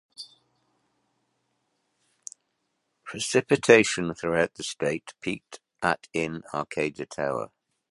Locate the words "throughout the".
4.15-4.63